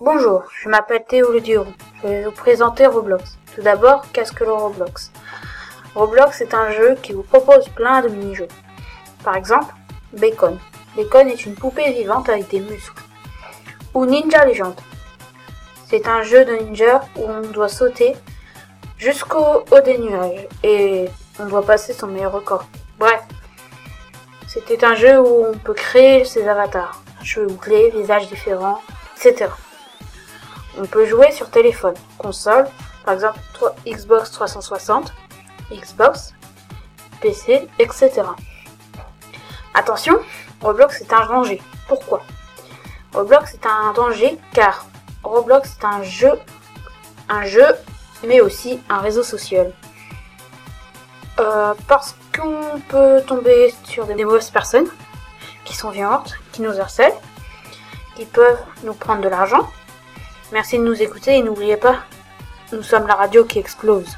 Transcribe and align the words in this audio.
Bonjour, 0.00 0.42
je 0.60 0.68
m'appelle 0.68 1.04
Théo 1.04 1.30
Le. 1.30 1.38
Je 1.38 2.08
vais 2.08 2.24
vous 2.24 2.32
présenter 2.32 2.84
Roblox. 2.84 3.38
Tout 3.54 3.62
d'abord, 3.62 4.04
qu'est-ce 4.12 4.32
que 4.32 4.42
le 4.42 4.52
Roblox? 4.52 5.12
Roblox 5.94 6.40
est 6.40 6.52
un 6.52 6.72
jeu 6.72 6.96
qui 7.00 7.12
vous 7.12 7.22
propose 7.22 7.68
plein 7.68 8.02
de 8.02 8.08
mini-jeux. 8.08 8.48
Par 9.22 9.36
exemple, 9.36 9.72
Bacon. 10.12 10.58
Bacon 10.96 11.28
est 11.28 11.46
une 11.46 11.54
poupée 11.54 11.92
vivante 11.92 12.28
avec 12.28 12.48
des 12.48 12.58
muscles. 12.58 13.04
Ou 13.94 14.04
Ninja 14.04 14.44
Legend. 14.44 14.74
C'est 15.88 16.08
un 16.08 16.22
jeu 16.22 16.44
de 16.44 16.56
ninja 16.56 17.02
où 17.16 17.22
on 17.28 17.42
doit 17.42 17.68
sauter 17.68 18.16
jusqu'au 18.98 19.62
haut 19.70 19.80
des 19.84 19.98
nuages 19.98 20.48
et 20.64 21.04
on 21.38 21.46
doit 21.46 21.64
passer 21.64 21.92
son 21.92 22.08
meilleur 22.08 22.32
record. 22.32 22.66
Bref, 22.98 23.22
c'était 24.48 24.84
un 24.84 24.96
jeu 24.96 25.20
où 25.20 25.46
on 25.46 25.56
peut 25.56 25.72
créer 25.72 26.24
ses 26.24 26.48
avatars, 26.48 27.00
cheveux 27.22 27.46
bouclés, 27.46 27.90
visages 27.90 28.26
différents, 28.26 28.80
etc. 29.16 29.50
On 30.78 30.86
peut 30.86 31.06
jouer 31.06 31.30
sur 31.32 31.50
téléphone, 31.50 31.94
console, 32.18 32.66
par 33.04 33.14
exemple 33.14 33.38
Xbox 33.86 34.30
360, 34.32 35.12
Xbox, 35.70 36.34
PC, 37.20 37.68
etc. 37.78 38.22
Attention, 39.74 40.18
Roblox 40.60 41.00
est 41.00 41.12
un 41.12 41.26
danger. 41.26 41.60
Pourquoi? 41.88 42.22
Roblox 43.12 43.54
est 43.54 43.66
un 43.66 43.92
danger 43.92 44.38
car 44.52 44.86
Roblox 45.22 45.76
est 45.78 45.84
un 45.84 46.02
jeu, 46.02 46.32
un 47.28 47.44
jeu, 47.44 47.66
mais 48.26 48.40
aussi 48.40 48.80
un 48.88 48.98
réseau 48.98 49.22
social. 49.22 49.72
Euh, 51.40 51.74
parce 51.88 52.14
qu'on 52.34 52.80
peut 52.88 53.22
tomber 53.26 53.74
sur 53.84 54.06
des 54.06 54.24
mauvaises 54.24 54.50
personnes 54.50 54.86
qui 55.64 55.74
sont 55.74 55.90
violentes, 55.90 56.34
qui 56.52 56.62
nous 56.62 56.78
harcèlent, 56.78 57.14
qui 58.14 58.24
peuvent 58.24 58.62
nous 58.84 58.94
prendre 58.94 59.22
de 59.22 59.28
l'argent. 59.28 59.68
Merci 60.54 60.78
de 60.78 60.84
nous 60.84 61.02
écouter 61.02 61.36
et 61.36 61.42
n'oubliez 61.42 61.76
pas, 61.76 62.04
nous 62.70 62.84
sommes 62.84 63.08
la 63.08 63.16
radio 63.16 63.44
qui 63.44 63.58
explose. 63.58 64.16